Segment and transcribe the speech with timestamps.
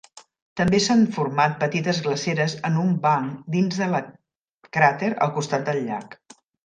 [0.59, 4.01] També s'han format petites glaceres en un banc dins de la
[4.79, 6.19] cràter al costat del llac.